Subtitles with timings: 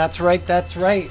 [0.00, 1.10] That's right, that's right.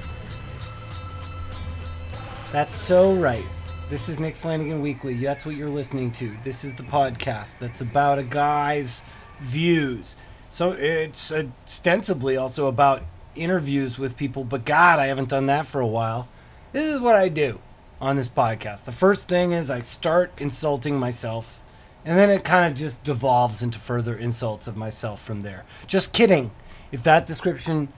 [2.51, 3.45] That's so right.
[3.87, 5.13] This is Nick Flanagan Weekly.
[5.13, 6.35] That's what you're listening to.
[6.41, 9.03] This is the podcast that's about a guy's
[9.39, 10.15] views.
[10.49, 13.03] So it's ostensibly also about
[13.35, 16.27] interviews with people, but God, I haven't done that for a while.
[16.71, 17.59] This is what I do
[18.01, 18.85] on this podcast.
[18.85, 21.61] The first thing is I start insulting myself,
[22.03, 25.63] and then it kind of just devolves into further insults of myself from there.
[25.85, 26.49] Just kidding.
[26.91, 27.89] If that description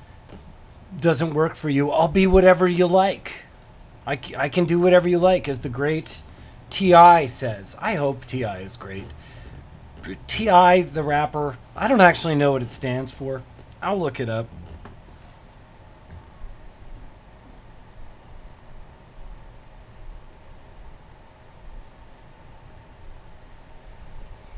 [1.00, 3.44] doesn't work for you, I'll be whatever you like.
[4.06, 6.22] I, I can do whatever you like, as the great
[6.70, 7.28] T.I.
[7.28, 7.78] says.
[7.80, 8.60] I hope T.I.
[8.60, 9.06] is great.
[10.28, 13.44] T.I., the rapper, I don't actually know what it stands for.
[13.82, 14.48] I'll look it up.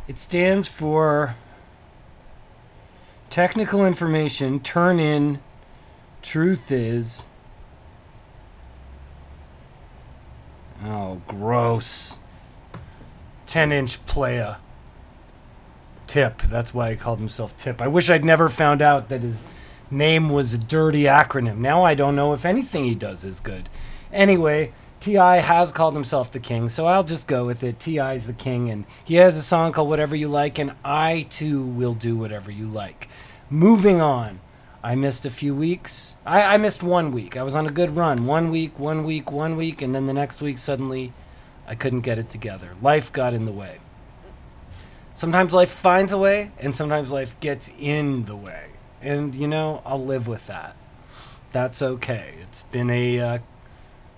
[0.07, 1.35] It stands for
[3.29, 5.39] Technical Information Turn In
[6.23, 7.27] Truth Is.
[10.83, 12.17] Oh, gross.
[13.45, 14.55] 10 inch playa.
[16.07, 16.41] Tip.
[16.41, 17.81] That's why he called himself Tip.
[17.81, 19.45] I wish I'd never found out that his
[19.91, 21.57] name was a dirty acronym.
[21.57, 23.69] Now I don't know if anything he does is good.
[24.11, 25.37] Anyway, T.I.
[25.37, 27.79] has called himself the king, so I'll just go with it.
[27.79, 28.13] T.I.
[28.13, 31.63] is the king, and he has a song called Whatever You Like, and I too
[31.63, 33.09] will do whatever you like.
[33.49, 34.39] Moving on.
[34.83, 36.17] I missed a few weeks.
[36.25, 37.37] I, I missed one week.
[37.37, 38.25] I was on a good run.
[38.25, 41.13] One week, one week, one week, and then the next week, suddenly,
[41.65, 42.71] I couldn't get it together.
[42.81, 43.77] Life got in the way.
[45.13, 48.71] Sometimes life finds a way, and sometimes life gets in the way.
[49.01, 50.75] And, you know, I'll live with that.
[51.53, 52.33] That's okay.
[52.41, 53.37] It's been a uh,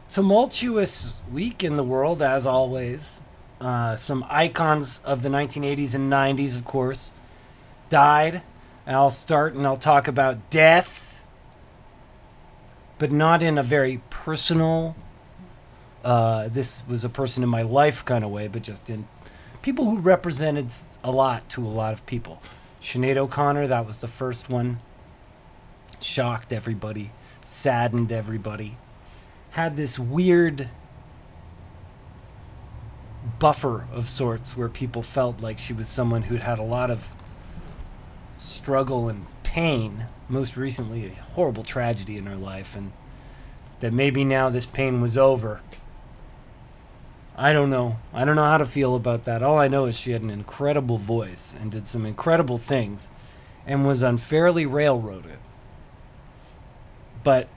[0.09, 3.21] tumultuous week in the world, as always.
[3.61, 7.11] Uh, some icons of the 1980s and 90s, of course,
[7.89, 8.41] died.
[8.87, 11.23] I'll start and I'll talk about death,
[12.99, 14.95] but not in a very personal,
[16.03, 19.07] uh, this was a person in my life kind of way, but just in
[19.63, 20.71] people who represented
[21.03, 22.41] a lot to a lot of people.
[22.79, 24.79] Sinead O'Connor, that was the first one.
[25.99, 27.11] Shocked everybody,
[27.43, 28.77] saddened everybody.
[29.51, 30.69] Had this weird
[33.39, 37.09] buffer of sorts where people felt like she was someone who'd had a lot of
[38.37, 42.91] struggle and pain, most recently a horrible tragedy in her life, and
[43.79, 45.61] that maybe now this pain was over.
[47.37, 47.97] I don't know.
[48.13, 49.43] I don't know how to feel about that.
[49.43, 53.11] All I know is she had an incredible voice and did some incredible things
[53.65, 55.37] and was unfairly railroaded.
[57.23, 57.49] But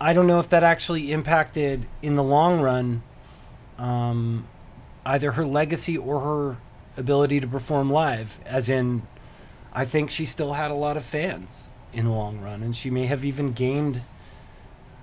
[0.00, 3.02] I don't know if that actually impacted in the long run
[3.78, 4.46] um,
[5.04, 6.56] either her legacy or her
[6.96, 9.02] ability to perform live, as in
[9.78, 12.90] I think she still had a lot of fans in the long run, and she
[12.90, 14.02] may have even gained,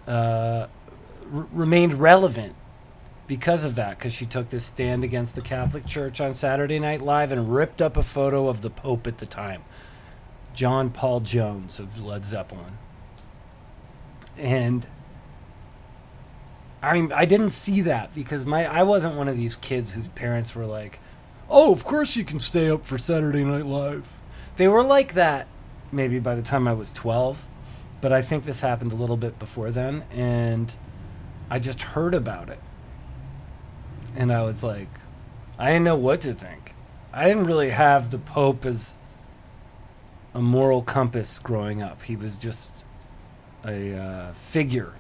[0.06, 0.68] uh,
[1.34, 2.56] r- remained relevant
[3.26, 7.02] because of that, because she took this stand against the Catholic Church on Saturday Night
[7.02, 9.64] Live and ripped up a photo of the Pope at the time,
[10.54, 12.78] John Paul Jones of Led Zeppelin.
[14.38, 14.86] And
[16.84, 20.10] I mean, I didn't see that because my I wasn't one of these kids whose
[20.10, 21.00] parents were like,
[21.50, 24.20] "Oh, of course you can stay up for Saturday Night Live."
[24.58, 25.48] They were like that
[25.92, 27.48] maybe by the time I was 12,
[28.02, 30.74] but I think this happened a little bit before then and
[31.50, 32.60] I just heard about it.
[34.16, 34.90] And I was like,
[35.58, 36.74] I didn't know what to think.
[37.14, 38.98] I didn't really have the Pope as
[40.34, 42.02] a moral compass growing up.
[42.04, 42.86] He was just
[43.66, 44.94] a uh, figure,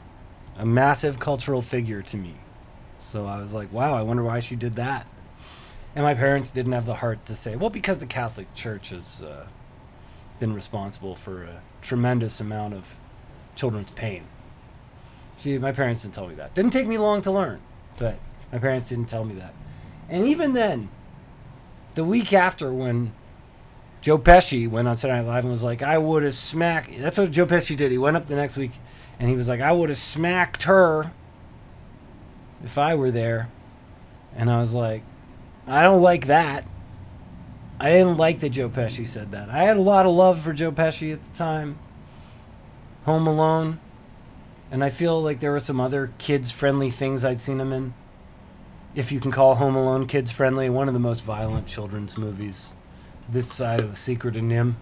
[0.57, 2.35] a massive cultural figure to me.
[2.99, 5.05] So I was like, wow, I wonder why she did that.
[5.95, 9.23] And my parents didn't have the heart to say, well, because the Catholic Church has
[9.23, 9.47] uh,
[10.39, 12.97] been responsible for a tremendous amount of
[13.55, 14.23] children's pain.
[15.37, 16.53] See, my parents didn't tell me that.
[16.53, 17.61] Didn't take me long to learn,
[17.97, 18.17] but
[18.51, 19.53] my parents didn't tell me that.
[20.09, 20.89] And even then,
[21.95, 23.13] the week after when
[24.01, 26.91] Joe Pesci went on Saturday Night Live and was like, I would have smacked.
[26.99, 27.91] That's what Joe Pesci did.
[27.91, 28.71] He went up the next week
[29.19, 31.11] and he was like, I would have smacked her
[32.63, 33.49] if I were there.
[34.35, 35.03] And I was like,
[35.67, 36.65] I don't like that.
[37.79, 39.49] I didn't like that Joe Pesci said that.
[39.49, 41.77] I had a lot of love for Joe Pesci at the time.
[43.05, 43.79] Home Alone.
[44.71, 47.93] And I feel like there were some other kids friendly things I'd seen him in.
[48.95, 52.73] If you can call Home Alone kids friendly, one of the most violent children's movies
[53.27, 54.75] this side of the secret of NIMH.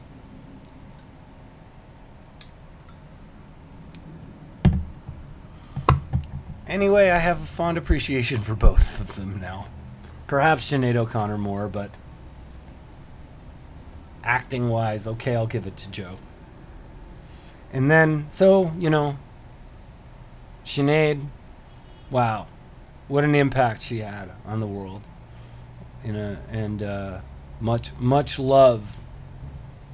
[6.67, 9.67] Anyway, I have a fond appreciation for both of them now.
[10.33, 11.91] Perhaps Sinead O'Connor more, but
[14.23, 16.17] acting wise, okay, I'll give it to Joe.
[17.71, 19.19] And then, so, you know,
[20.65, 21.23] Sinead,
[22.09, 22.47] wow,
[23.07, 25.03] what an impact she had on the world.
[26.03, 27.19] You know, and uh,
[27.61, 28.97] much, much love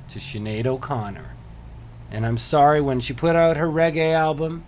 [0.07, 1.36] to Sinead O'Connor.
[2.12, 4.63] And I'm sorry when she put out her reggae album,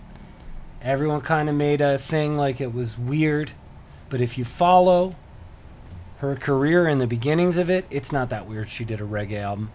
[0.81, 3.53] everyone kind of made a thing like it was weird.
[4.09, 5.15] But if you follow
[6.21, 8.69] her career and the beginnings of it, it's not that weird.
[8.69, 9.71] She did a reggae album.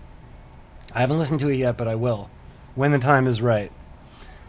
[0.94, 2.30] I haven't listened to it yet, but I will
[2.76, 3.72] when the time is right.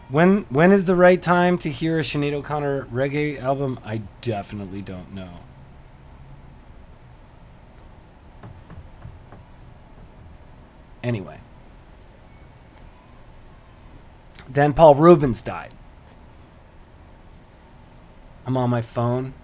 [0.08, 3.80] When when is the right time to hear a Sinead O'Connor reggae album?
[3.84, 5.40] I definitely don't know.
[11.02, 11.40] Anyway.
[14.48, 15.74] Then Paul Reubens died.
[18.46, 19.34] I'm on my phone.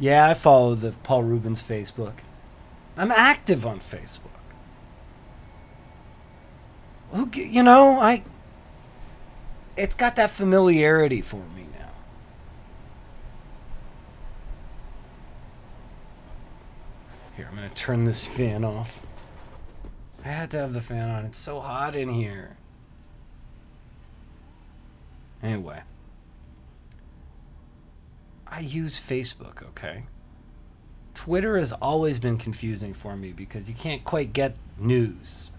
[0.00, 2.14] Yeah, I follow the Paul Reubens Facebook.
[2.96, 4.30] I'm active on Facebook.
[7.12, 8.24] Who, you know, I.
[9.76, 11.90] It's got that familiarity for me now.
[17.36, 19.04] Here, I'm gonna turn this fan off.
[20.24, 21.26] I had to have the fan on.
[21.26, 22.56] It's so hot in here.
[25.42, 25.82] Anyway.
[28.50, 30.04] I use Facebook, okay?
[31.14, 35.50] Twitter has always been confusing for me because you can't quite get news.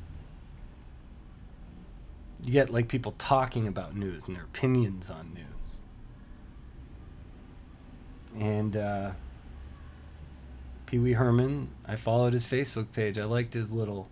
[2.44, 5.80] You get like people talking about news and their opinions on news.
[8.40, 9.12] And uh,
[10.86, 13.20] Pee Wee Herman, I followed his Facebook page.
[13.20, 14.10] I liked his little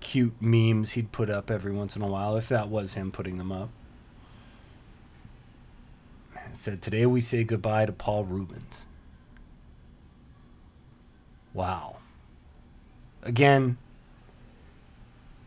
[0.00, 3.38] cute memes he'd put up every once in a while, if that was him putting
[3.38, 3.68] them up.
[6.52, 8.86] Said, Today we say goodbye to Paul Reubens.
[11.52, 11.96] Wow.
[13.22, 13.78] Again,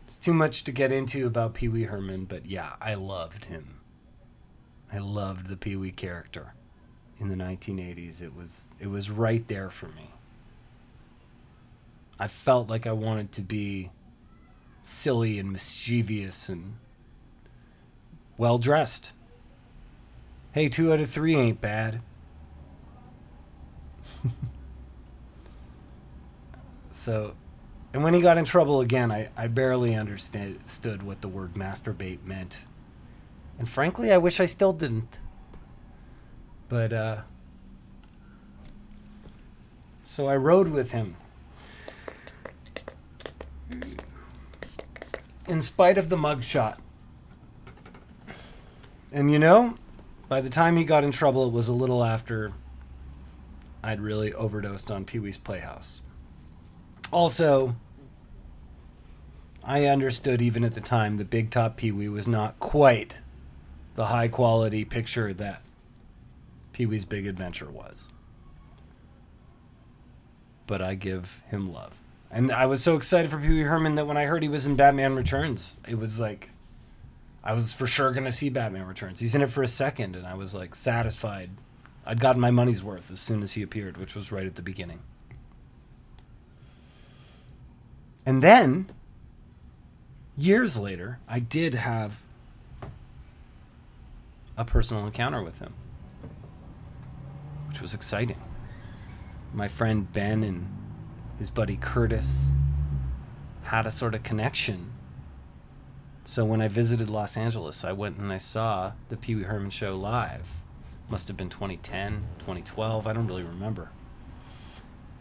[0.06, 3.80] it's too much to get into about Pee Wee Herman, but yeah, I loved him.
[4.92, 6.54] I loved the Pee Wee character
[7.18, 8.22] in the 1980s.
[8.22, 10.10] It was it was right there for me.
[12.18, 13.90] I felt like I wanted to be
[14.84, 16.76] silly and mischievous and
[18.38, 19.12] well dressed.
[20.54, 22.00] Hey, two out of three ain't bad.
[26.92, 27.34] so,
[27.92, 32.22] and when he got in trouble again, I, I barely understood what the word masturbate
[32.24, 32.58] meant.
[33.58, 35.18] And frankly, I wish I still didn't.
[36.68, 37.22] But, uh,
[40.04, 41.16] so I rode with him.
[45.48, 46.76] In spite of the mugshot.
[49.10, 49.74] And you know,
[50.28, 52.52] by the time he got in trouble, it was a little after
[53.82, 56.02] I'd really overdosed on Pee Wee's Playhouse.
[57.12, 57.76] Also,
[59.62, 63.18] I understood even at the time that Big Top Pee Wee was not quite
[63.94, 65.62] the high quality picture that
[66.72, 68.08] Pee Wee's Big Adventure was.
[70.66, 71.94] But I give him love.
[72.30, 74.66] And I was so excited for Pee Wee Herman that when I heard he was
[74.66, 76.50] in Batman Returns, it was like
[77.46, 79.20] I was for sure going to see Batman Returns.
[79.20, 81.50] He's in it for a second, and I was like satisfied.
[82.06, 84.62] I'd gotten my money's worth as soon as he appeared, which was right at the
[84.62, 85.00] beginning.
[88.24, 88.90] And then,
[90.38, 92.22] years later, I did have
[94.56, 95.74] a personal encounter with him,
[97.68, 98.40] which was exciting.
[99.52, 100.66] My friend Ben and
[101.38, 102.50] his buddy Curtis
[103.64, 104.93] had a sort of connection
[106.24, 109.70] so when I visited Los Angeles, I went and I saw the Pee Wee Herman
[109.70, 110.54] show live.
[111.10, 113.90] Must have been 2010, 2012, I don't really remember.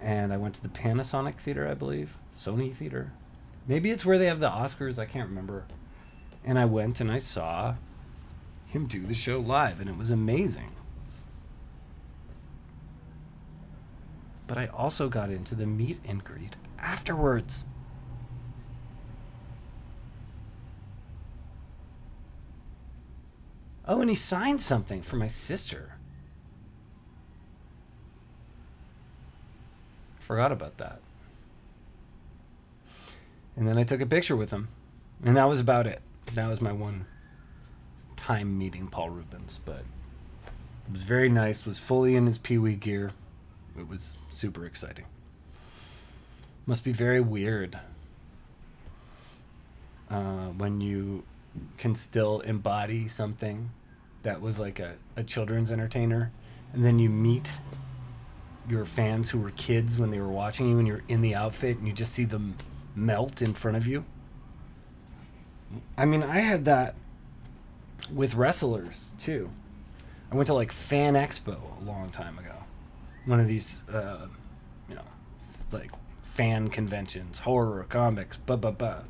[0.01, 3.11] And I went to the Panasonic Theater, I believe, Sony Theater.
[3.67, 5.65] Maybe it's where they have the Oscars, I can't remember.
[6.45, 7.75] And I went and I saw
[8.67, 10.71] him do the show live, and it was amazing.
[14.47, 17.65] But I also got into the meet and greet afterwards.
[23.87, 25.97] Oh, and he signed something for my sister.
[30.19, 30.99] Forgot about that.
[33.57, 34.69] And then I took a picture with him.
[35.23, 36.01] And that was about it.
[36.33, 37.05] That was my one
[38.15, 39.83] time meeting Paul Reubens, But
[40.87, 43.11] it was very nice, was fully in his Pee Wee gear.
[43.77, 45.05] It was super exciting.
[46.65, 47.77] Must be very weird
[50.09, 51.23] uh, when you
[51.77, 53.71] can still embody something
[54.23, 56.31] that was like a, a children's entertainer
[56.73, 57.51] and then you meet
[58.67, 61.77] your fans who were kids when they were watching you and you're in the outfit
[61.77, 62.55] and you just see them
[62.95, 64.05] melt in front of you
[65.97, 66.95] I mean, I had that
[68.11, 69.49] with wrestlers too.
[70.31, 72.55] I went to like Fan Expo a long time ago.
[73.25, 74.27] One of these, uh,
[74.89, 75.05] you know,
[75.71, 75.91] like
[76.21, 79.01] fan conventions, horror, comics, blah blah blah.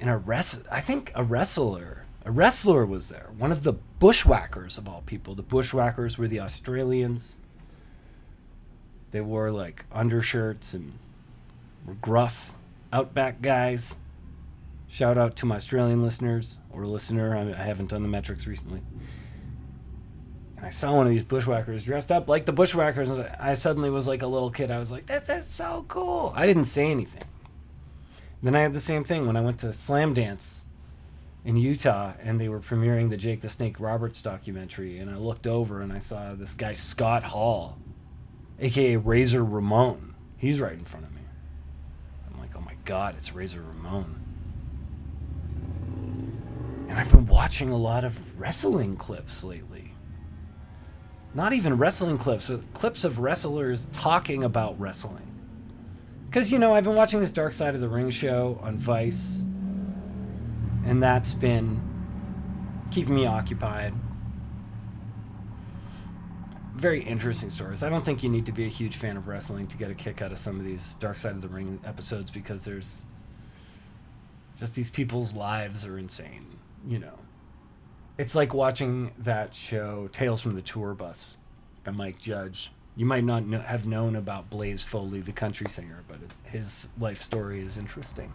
[0.00, 3.30] And a wrest- I think a wrestler, a wrestler was there.
[3.36, 5.34] One of the bushwhackers of all people.
[5.34, 7.36] The bushwhackers were the Australians.
[9.10, 10.92] They wore like undershirts and
[11.86, 12.52] were gruff,
[12.92, 13.96] outback guys.
[14.86, 17.36] Shout out to my Australian listeners or listener.
[17.36, 18.80] I, I haven't done the metrics recently.
[20.56, 23.10] And I saw one of these bushwhackers dressed up like the bushwhackers.
[23.10, 24.70] I suddenly was like a little kid.
[24.70, 26.32] I was like, that, that's so cool.
[26.36, 27.22] I didn't say anything.
[28.42, 30.60] Then I had the same thing when I went to Slamdance
[31.44, 34.98] in Utah and they were premiering the Jake the Snake Roberts documentary.
[34.98, 37.78] And I looked over and I saw this guy, Scott Hall,
[38.60, 40.14] aka Razor Ramon.
[40.36, 41.22] He's right in front of me.
[42.30, 44.24] I'm like, oh my God, it's Razor Ramon.
[46.88, 49.92] And I've been watching a lot of wrestling clips lately.
[51.34, 55.37] Not even wrestling clips, but clips of wrestlers talking about wrestling.
[56.28, 59.42] Because, you know, I've been watching this Dark Side of the Ring show on Vice,
[60.84, 61.80] and that's been
[62.90, 63.94] keeping me occupied.
[66.74, 67.82] Very interesting stories.
[67.82, 69.94] I don't think you need to be a huge fan of wrestling to get a
[69.94, 73.06] kick out of some of these Dark Side of the Ring episodes because there's
[74.56, 77.18] just these people's lives are insane, you know.
[78.18, 81.36] It's like watching that show Tales from the Tour Bus
[81.84, 82.70] by Mike Judge.
[82.98, 87.22] You might not know, have known about Blaze Foley, the country singer, but his life
[87.22, 88.32] story is interesting.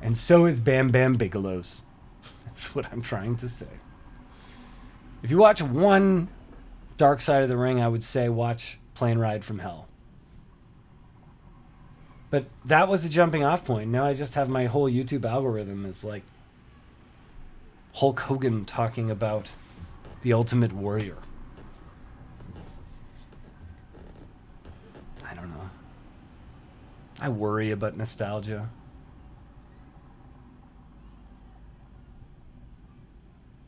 [0.00, 1.82] And so is Bam Bam Bigelow's.
[2.46, 3.66] That's what I'm trying to say.
[5.24, 6.28] If you watch one
[6.96, 9.88] Dark Side of the Ring, I would say watch Plane Ride from Hell.
[12.30, 13.90] But that was the jumping off point.
[13.90, 16.22] Now I just have my whole YouTube algorithm is like
[17.94, 19.50] Hulk Hogan talking about
[20.22, 21.16] the Ultimate Warrior.
[25.32, 25.70] I don't know.
[27.22, 28.68] I worry about nostalgia.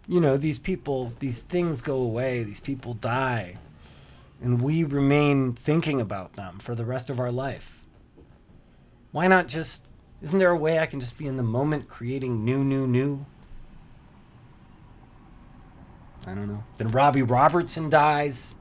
[0.09, 3.55] You know, these people, these things go away, these people die,
[4.43, 7.85] and we remain thinking about them for the rest of our life.
[9.13, 9.87] Why not just,
[10.21, 13.25] isn't there a way I can just be in the moment creating new, new, new?
[16.27, 16.65] I don't know.
[16.77, 18.57] Then Robbie Robertson dies.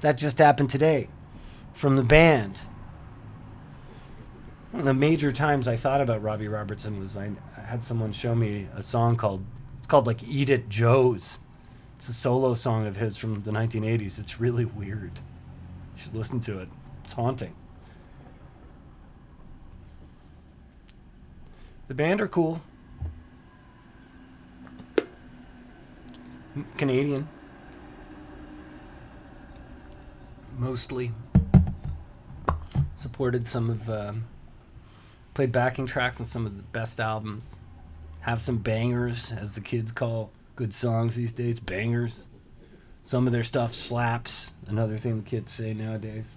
[0.00, 1.06] That just happened today
[1.72, 2.62] from the band.
[4.78, 8.36] One of the major times I thought about Robbie Robertson was I, had someone show
[8.36, 9.44] me a song called
[9.76, 11.40] it's called like Eat It Joe's.
[11.96, 14.20] It's a solo song of his from the 1980s.
[14.20, 15.18] It's really weird.
[15.96, 16.68] You should listen to it.
[17.02, 17.56] It's haunting.
[21.88, 22.62] The band are cool.
[26.76, 27.28] Canadian.
[30.56, 31.10] Mostly.
[32.94, 34.12] Supported some of, uh,
[35.38, 37.58] played backing tracks on some of the best albums.
[38.22, 41.60] Have some bangers, as the kids call good songs these days.
[41.60, 42.26] Bangers.
[43.04, 44.50] Some of their stuff slaps.
[44.66, 46.34] Another thing the kids say nowadays.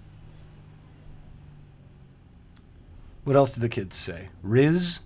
[3.24, 4.28] What else do the kids say?
[4.40, 5.00] Riz?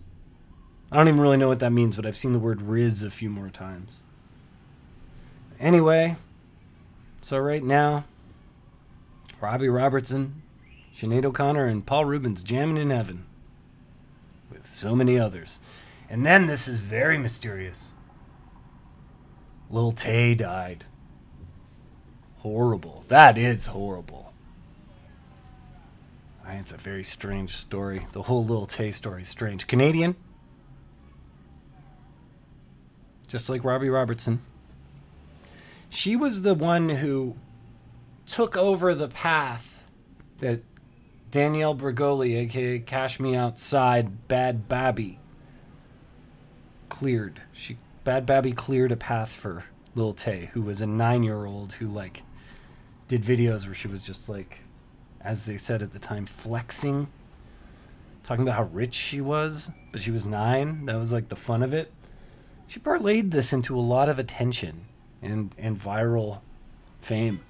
[0.93, 3.11] I don't even really know what that means, but I've seen the word Riz a
[3.11, 4.03] few more times.
[5.59, 6.17] Anyway,
[7.23, 8.05] so right now,
[9.41, 10.43] Robbie Robertson,
[10.95, 13.25] Sinead O'Connor, and Paul Reubens jamming in heaven
[14.77, 15.59] so many others.
[16.09, 17.93] And then this is very mysterious.
[19.71, 20.85] Lil Tay died.
[22.39, 23.03] Horrible.
[23.09, 24.33] That is horrible.
[26.49, 28.07] It's a very strange story.
[28.13, 29.67] The whole Lil Tay story is strange.
[29.67, 30.15] Canadian.
[33.27, 34.41] Just like Robbie Robertson.
[35.89, 37.37] She was the one who
[38.27, 39.83] took over the path
[40.39, 40.61] that
[41.37, 45.19] Danielle Bregoli, aka Cash Me Outside, Bhad Bhabie,
[46.89, 47.43] cleared.
[47.53, 47.77] She
[48.07, 51.89] Bhad Bhabie cleared a path for Lil Tay, who was a nine year old who
[51.89, 52.23] like
[53.07, 54.61] did videos where she was just like,
[55.21, 57.09] as they said at the time, flexing,
[58.23, 60.87] talking about how rich she was, but she was nine.
[60.87, 61.93] That was like the fun of it.
[62.67, 64.87] She parlayed this into a lot of attention
[65.21, 66.41] and and viral
[66.99, 67.43] fame.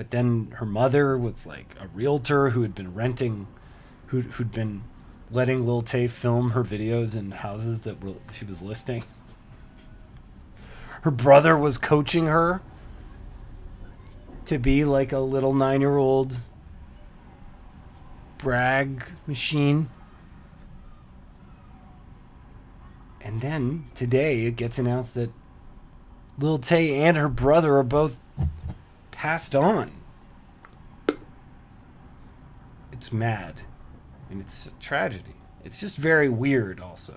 [0.00, 3.48] But then her mother was like a realtor who had been renting,
[4.06, 4.84] who who'd been
[5.30, 9.04] letting Lil Tay film her videos in houses that were, she was listing.
[11.02, 12.62] Her brother was coaching her
[14.46, 16.38] to be like a little nine year old
[18.38, 19.90] brag machine.
[23.20, 25.30] And then today it gets announced that
[26.38, 28.16] Lil Tay and her brother are both
[29.20, 29.90] passed on.
[32.90, 33.60] It's mad.
[34.30, 35.34] And it's a tragedy.
[35.62, 37.16] It's just very weird, also.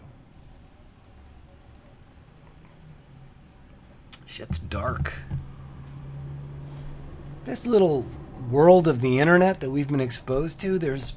[4.26, 5.14] Shit's dark.
[7.46, 8.06] This little
[8.52, 11.16] world of the internet that we've been exposed to, there's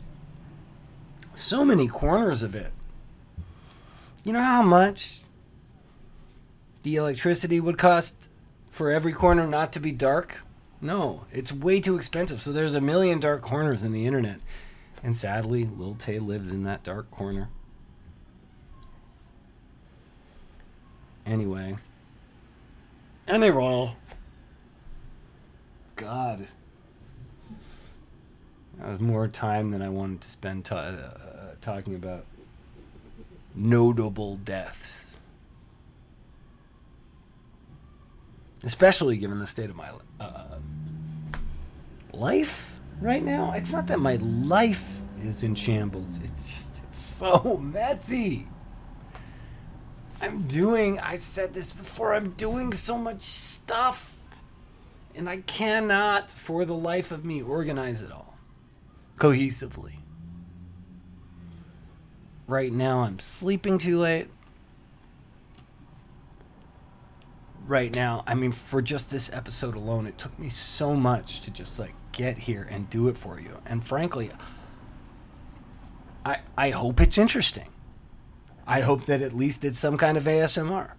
[1.34, 2.72] so many corners of it.
[4.22, 5.22] You know how much
[6.84, 8.30] the electricity would cost
[8.70, 10.44] for every corner not to be dark?
[10.80, 12.42] No, it's way too expensive.
[12.42, 14.40] So there's a million dark corners in the internet.
[15.02, 17.48] And sadly, Lil Tay lives in that dark corner.
[21.24, 21.76] Anyway.
[23.26, 23.96] Anyway.
[25.96, 26.48] God.
[28.78, 32.26] That was more time than I wanted to spend uh, talking about
[33.54, 35.06] notable deaths.
[38.62, 39.90] Especially given the state of my
[40.20, 40.56] uh,
[42.12, 43.52] life right now.
[43.52, 48.46] It's not that my life is in shambles, it's just it's so messy.
[50.20, 54.34] I'm doing, I said this before, I'm doing so much stuff.
[55.14, 58.36] And I cannot, for the life of me, organize it all
[59.16, 59.94] cohesively.
[62.46, 64.28] Right now, I'm sleeping too late.
[67.66, 71.52] Right now, I mean, for just this episode alone, it took me so much to
[71.52, 73.58] just like get here and do it for you.
[73.66, 74.30] And frankly,
[76.24, 77.68] I I hope it's interesting.
[78.68, 80.92] I hope that at least it's some kind of ASMR.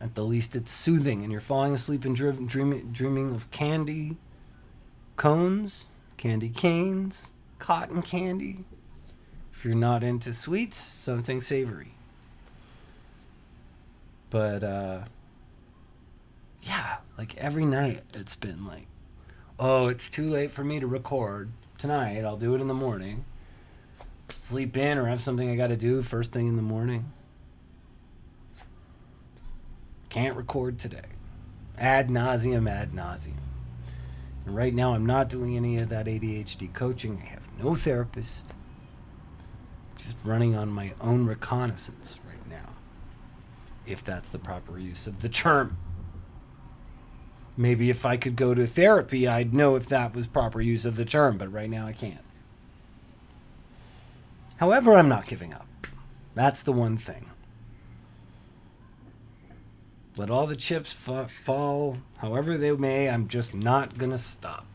[0.00, 4.18] At the least, it's soothing, and you're falling asleep and dream, dreaming, dreaming of candy
[5.16, 8.64] cones, candy canes, cotton candy.
[9.52, 11.93] If you're not into sweets, something savory.
[14.34, 15.04] But uh,
[16.64, 18.88] yeah, like every night, it's been like,
[19.60, 22.24] oh, it's too late for me to record tonight.
[22.24, 23.24] I'll do it in the morning
[24.28, 27.12] sleep in or have something I got to do first thing in the morning.
[30.08, 31.02] Can't record today.
[31.78, 33.38] Ad nauseum, ad nauseum.
[34.44, 37.22] And right now, I'm not doing any of that ADHD coaching.
[37.22, 38.52] I have no therapist.
[39.98, 42.18] Just running on my own reconnaissance.
[43.86, 45.76] If that's the proper use of the term.
[47.56, 50.96] Maybe if I could go to therapy, I'd know if that was proper use of
[50.96, 52.24] the term, but right now I can't.
[54.56, 55.66] However, I'm not giving up.
[56.34, 57.30] That's the one thing.
[60.16, 63.08] Let all the chips fa- fall however they may.
[63.08, 64.66] I'm just not going to stop.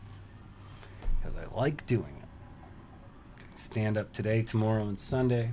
[1.18, 3.58] Because I like doing it.
[3.58, 5.52] Stand up today, tomorrow, and Sunday.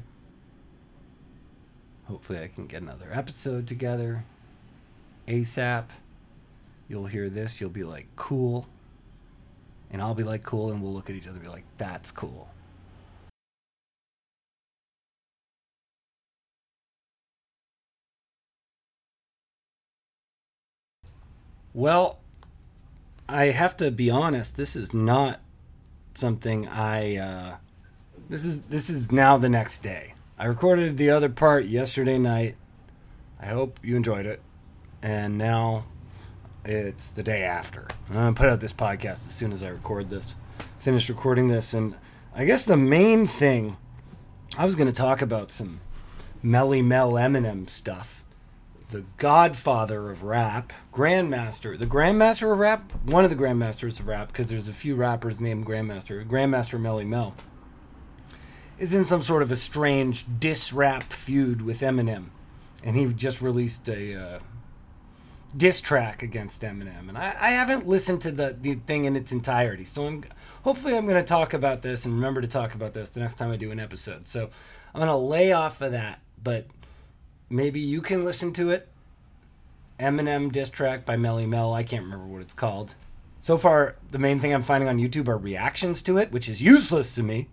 [2.07, 4.23] Hopefully, I can get another episode together
[5.27, 5.85] ASAP.
[6.87, 8.67] You'll hear this, you'll be like, cool.
[9.91, 12.11] And I'll be like, cool, and we'll look at each other and be like, that's
[12.11, 12.49] cool.
[21.73, 22.19] Well,
[23.29, 24.57] I have to be honest.
[24.57, 25.41] This is not
[26.15, 27.17] something I.
[27.17, 27.55] Uh,
[28.29, 30.15] this is this is now the next day.
[30.39, 32.57] I recorded the other part yesterday night.
[33.39, 34.39] I hope you enjoyed it,
[35.01, 35.85] and now
[36.63, 37.87] it's the day after.
[38.07, 40.35] I'm gonna put out this podcast as soon as I record this.
[40.77, 41.95] Finish recording this, and
[42.35, 43.77] I guess the main thing
[44.59, 45.79] I was gonna talk about some
[46.43, 48.23] Melle Mel Eminem stuff
[48.91, 54.27] the godfather of rap, grandmaster, the grandmaster of rap, one of the grandmasters of rap,
[54.27, 57.35] because there's a few rappers named Grandmaster, Grandmaster Melle Mel,
[58.79, 62.25] is in some sort of a strange diss rap feud with Eminem,
[62.83, 64.39] and he just released a uh,
[65.55, 69.31] diss track against Eminem, and I, I haven't listened to the the thing in its
[69.31, 70.23] entirety, so I'm
[70.63, 73.35] hopefully I'm going to talk about this and remember to talk about this the next
[73.35, 74.27] time I do an episode.
[74.27, 74.49] So
[74.93, 76.67] I'm going to lay off of that, but
[77.49, 78.87] maybe you can listen to it.
[79.99, 81.73] Eminem diss track by Melle Mel.
[81.73, 82.93] I can't remember what it's called.
[83.39, 86.61] So far, the main thing I'm finding on YouTube are reactions to it, which is
[86.61, 87.47] useless to me.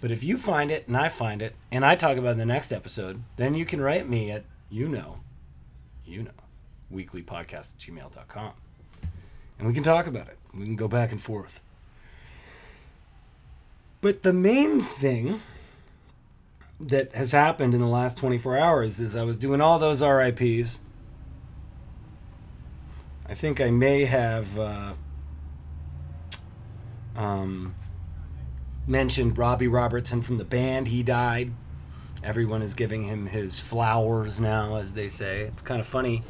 [0.00, 2.38] But if you find it and I find it and I talk about it in
[2.38, 5.20] the next episode, then you can write me at you know,
[6.04, 6.30] you know,
[6.92, 8.52] weeklypodcast at gmail.com.
[9.58, 10.38] And we can talk about it.
[10.52, 11.60] We can go back and forth.
[14.00, 15.40] But the main thing
[16.78, 20.78] that has happened in the last 24 hours is I was doing all those RIPs.
[23.28, 24.92] I think I may have uh,
[27.16, 27.74] um,
[28.86, 30.88] mentioned Robbie Robertson from the band.
[30.88, 31.52] He died.
[32.22, 35.42] Everyone is giving him his flowers now, as they say.
[35.42, 36.22] It's kind of funny.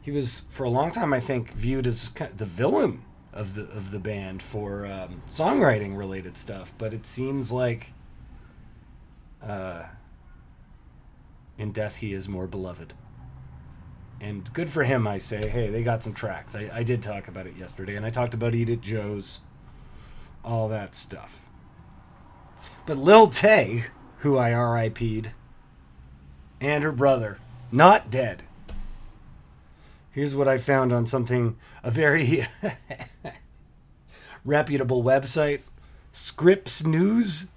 [0.00, 3.54] He was, for a long time, I think, viewed as kind of the villain of
[3.54, 6.72] the of the band for um, songwriting related stuff.
[6.76, 7.92] But it seems like,
[9.42, 9.84] uh,
[11.56, 12.92] in death, he is more beloved.
[14.20, 15.48] And good for him, I say.
[15.48, 16.54] Hey, they got some tracks.
[16.54, 19.40] I, I did talk about it yesterday, and I talked about It Joe's,
[20.44, 21.48] all that stuff.
[22.84, 23.84] But Lil Tay,
[24.18, 25.30] who I RIP'd,
[26.60, 27.38] and her brother,
[27.70, 28.42] not dead.
[30.10, 32.48] Here's what I found on something, a very
[34.44, 35.60] reputable website
[36.12, 37.50] Scripps News.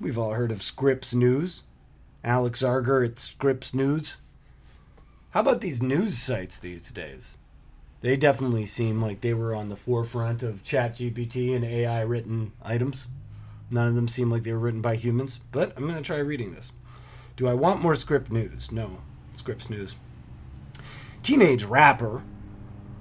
[0.00, 1.64] We've all heard of Scripps News.
[2.24, 4.18] Alex Arger at Scripps News.
[5.30, 7.38] How about these news sites these days?
[8.00, 13.08] They definitely seem like they were on the forefront of ChatGPT and AI written items.
[13.72, 16.18] None of them seem like they were written by humans, but I'm going to try
[16.18, 16.72] reading this.
[17.36, 18.70] Do I want more script news?
[18.70, 18.98] No.
[19.34, 19.96] Scripps News.
[21.22, 22.22] Teenage rapper.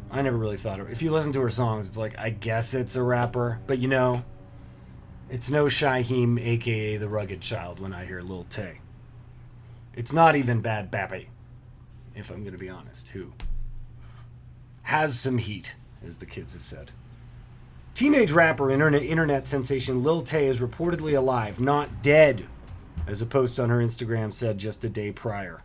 [0.10, 2.74] I never really thought of If you listen to her songs, it's like, I guess
[2.74, 3.60] it's a rapper.
[3.68, 4.24] But you know,
[5.30, 8.80] it's no Shyheim, aka the Rugged Child, when I hear Lil Tay.
[9.94, 11.28] It's not even Bhad Bhabie,
[12.16, 13.34] if I'm going to be honest, who
[14.84, 16.92] has some heat, as the kids have said.
[17.94, 22.46] Teenage rapper internet, internet sensation Lil Tay is reportedly alive, not dead,
[23.06, 25.62] as a post on her Instagram said just a day prior.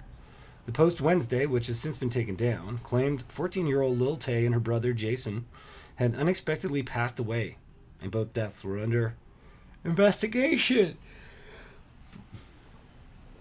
[0.67, 4.45] The post Wednesday, which has since been taken down, claimed 14 year old Lil Tay
[4.45, 5.47] and her brother Jason
[5.97, 7.57] had unexpectedly passed away,
[8.03, 9.15] and both deaths were under
[9.85, 10.99] investigation.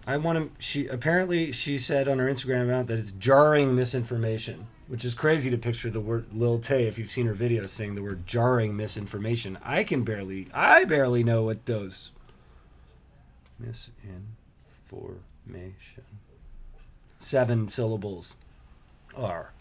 [0.07, 0.63] I want to.
[0.63, 5.49] She apparently she said on her Instagram account that it's jarring misinformation, which is crazy
[5.49, 8.75] to picture the word Lil Tay if you've seen her videos saying the word jarring
[8.75, 9.57] misinformation.
[9.63, 12.11] I can barely, I barely know what those
[13.59, 16.03] misinformation
[17.25, 18.35] seven syllables
[19.17, 19.51] are,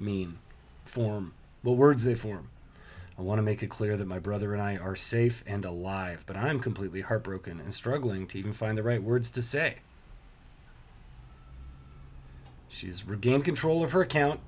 [0.00, 0.38] mean,
[0.84, 2.48] form, what words they form.
[3.18, 6.24] I want to make it clear that my brother and I are safe and alive,
[6.26, 9.76] but I'm completely heartbroken and struggling to even find the right words to say.
[12.68, 14.40] She's regained control of her account.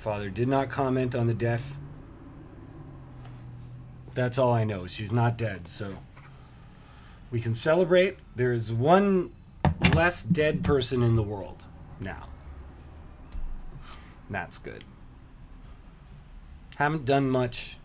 [0.00, 1.76] Her father did not comment on the death.
[4.14, 4.86] That's all I know.
[4.86, 5.98] She's not dead, so
[7.30, 8.16] we can celebrate.
[8.34, 9.30] There's one
[9.94, 11.66] less dead person in the world
[12.00, 12.28] now.
[14.30, 14.84] That's good.
[16.76, 17.76] Haven't done much.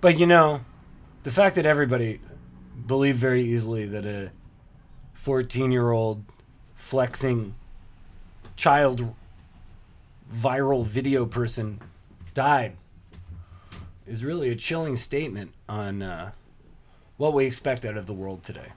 [0.00, 0.62] But you know,
[1.22, 2.18] the fact that everybody
[2.86, 4.30] believed very easily that a
[5.12, 6.24] 14 year old
[6.76, 7.56] flexing
[8.56, 9.14] child
[10.32, 11.80] viral video person
[12.34, 12.76] died
[14.06, 16.30] is really a chilling statement on uh,
[17.16, 18.72] what we expect out of the world today.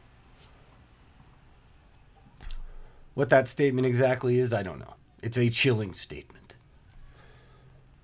[3.14, 4.96] What that statement exactly is, I don't know.
[5.22, 6.56] It's a chilling statement.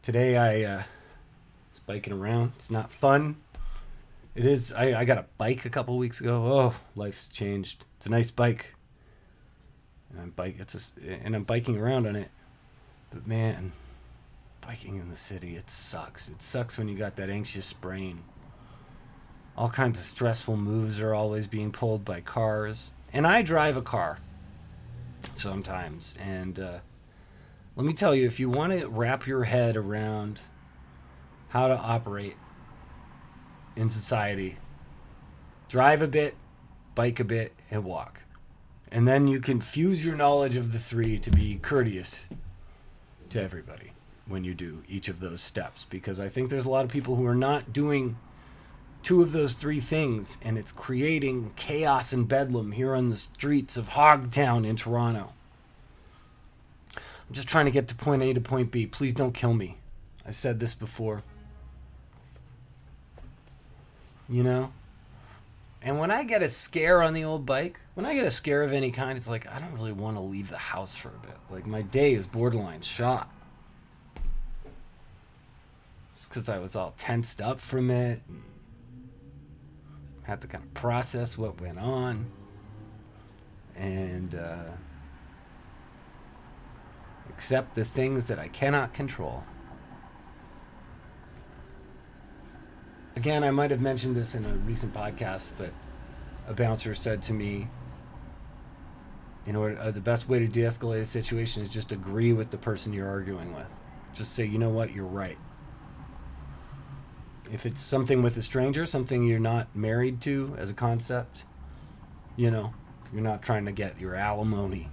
[0.01, 0.83] Today I uh,
[1.71, 2.51] was biking around.
[2.57, 3.37] It's not fun.
[4.35, 4.73] It is.
[4.73, 6.45] I, I got a bike a couple weeks ago.
[6.45, 7.85] Oh, life's changed.
[7.97, 8.75] It's a nice bike.
[10.11, 10.57] And I'm bike.
[10.59, 12.29] It's a, and I'm biking around on it.
[13.15, 13.71] But man,
[14.59, 16.27] biking in the city, it sucks.
[16.27, 18.23] It sucks when you got that anxious brain.
[19.57, 22.91] All kinds of stressful moves are always being pulled by cars.
[23.13, 24.19] And I drive a car
[25.33, 26.17] sometimes.
[26.21, 26.79] And uh,
[27.77, 30.41] let me tell you, if you want to wrap your head around
[31.47, 32.35] how to operate
[33.77, 34.57] in society,
[35.69, 36.35] drive a bit,
[36.95, 38.23] bike a bit, and walk.
[38.91, 42.27] And then you can fuse your knowledge of the three to be courteous
[43.35, 43.91] to everybody
[44.27, 47.17] when you do each of those steps because I think there's a lot of people
[47.17, 48.17] who are not doing
[49.03, 53.75] two of those three things and it's creating chaos and bedlam here on the streets
[53.77, 55.33] of Hogtown in Toronto.
[56.95, 58.85] I'm just trying to get to point A to point B.
[58.85, 59.77] Please don't kill me.
[60.25, 61.21] I've said this before.
[64.29, 64.71] You know?
[65.85, 68.63] And when I get a scare on the old bike, when I get a scare
[68.63, 71.25] of any kind, it's like I don't really want to leave the house for a
[71.25, 71.37] bit.
[71.51, 73.31] Like my day is borderline shot
[76.27, 78.19] because I was all tensed up from it.
[80.23, 82.31] Had to kind of process what went on.
[83.75, 84.71] And uh,
[87.29, 89.43] accept the things that I cannot control.
[93.15, 95.71] Again, I might have mentioned this in a recent podcast, but
[96.47, 97.67] a bouncer said to me,
[99.45, 102.57] in order, uh, the best way to de-escalate a situation is just agree with the
[102.57, 103.67] person you're arguing with.
[104.13, 105.37] Just say, you know what, you're right.
[107.51, 111.43] If it's something with a stranger, something you're not married to as a concept,
[112.35, 112.73] you know,
[113.13, 114.89] you're not trying to get your alimony.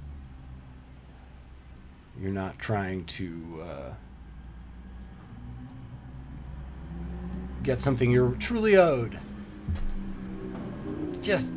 [2.20, 3.92] You're not trying to uh,
[7.62, 9.18] get something you're truly owed.
[11.20, 11.53] Just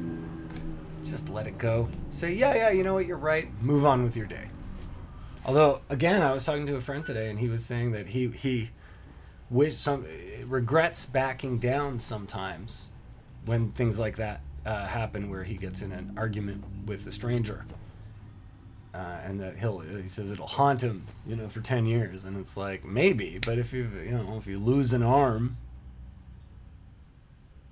[1.04, 1.88] just let it go.
[2.10, 3.48] Say, yeah, yeah, you know what, you're right.
[3.62, 4.48] Move on with your day.
[5.46, 8.28] Although, again, I was talking to a friend today, and he was saying that he
[8.30, 8.72] he
[9.50, 10.06] wish some
[10.46, 12.90] regrets backing down sometimes
[13.46, 17.66] when things like that uh, happen, where he gets in an argument with a stranger,
[18.94, 22.38] uh, and that he'll he says it'll haunt him, you know, for ten years, and
[22.38, 25.58] it's like maybe, but if you you know if you lose an arm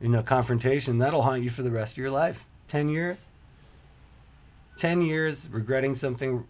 [0.04, 2.46] in a confrontation, that'll haunt you for the rest of your life.
[2.68, 3.30] Ten years.
[4.76, 6.46] Ten years regretting something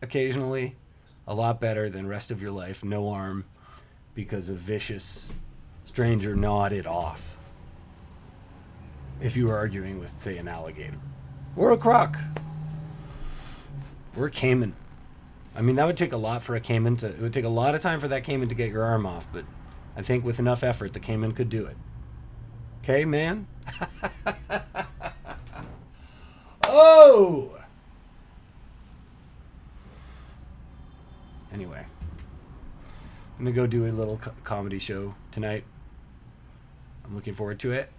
[0.00, 0.74] occasionally,
[1.26, 3.44] a lot better than rest of your life no arm
[4.14, 5.30] because a vicious
[5.84, 7.36] stranger gnawed it off.
[9.20, 10.98] If you were arguing with, say, an alligator
[11.56, 12.16] or a croc
[14.16, 14.74] or a caiman.
[15.54, 17.08] I mean, that would take a lot for a caiman to.
[17.08, 19.28] It would take a lot of time for that caiman to get your arm off,
[19.30, 19.44] but
[19.96, 21.76] I think with enough effort, the caiman could do it.
[22.84, 23.46] Okay, man?
[26.66, 27.56] oh!
[31.50, 31.86] Anyway,
[33.38, 35.64] I'm gonna go do a little co- comedy show tonight.
[37.06, 37.90] I'm looking forward to it.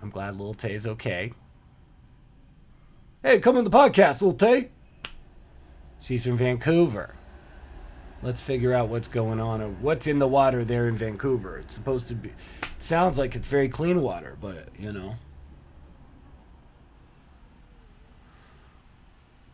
[0.00, 1.34] I'm glad Lil Tay's okay.
[3.22, 4.70] Hey, come on the podcast, Lil Tay.
[6.00, 7.12] She's from Vancouver.
[8.22, 11.58] Let's figure out what's going on or what's in the water there in Vancouver.
[11.58, 12.28] It's supposed to be.
[12.28, 12.34] It
[12.78, 15.16] sounds like it's very clean water, but you know.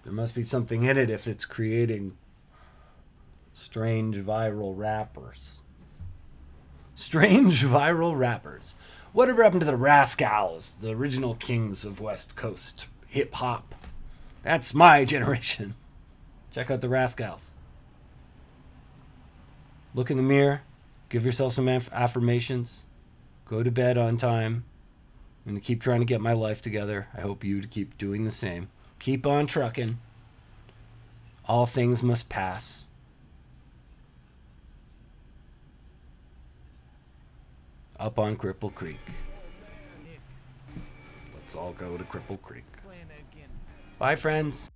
[0.02, 2.16] There must be something in it if it's creating
[3.54, 5.60] strange viral rappers.
[6.94, 8.74] Strange viral rappers.
[9.12, 13.74] Whatever happened to the Rascalz, the original kings of West Coast hip hop?
[14.42, 15.74] That's my generation.
[16.50, 17.54] Check out the Rascalz.
[19.94, 20.62] Look in the mirror,
[21.08, 22.86] give yourself some aff- affirmations,
[23.44, 24.64] go to bed on time.
[25.44, 27.08] I'm going to keep trying to get my life together.
[27.16, 28.68] I hope you to keep doing the same.
[28.98, 29.98] Keep on trucking.
[31.46, 32.86] All things must pass.
[37.98, 39.00] Up on Cripple Creek.
[41.34, 42.64] Let's all go to Cripple Creek.
[43.98, 44.70] Bye, friends.